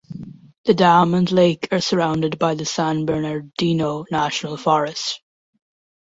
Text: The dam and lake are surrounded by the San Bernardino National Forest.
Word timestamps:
The 0.65 0.73
dam 0.73 1.13
and 1.13 1.31
lake 1.31 1.67
are 1.71 1.79
surrounded 1.79 2.39
by 2.39 2.55
the 2.55 2.65
San 2.65 3.05
Bernardino 3.05 4.05
National 4.09 4.57
Forest. 4.57 5.21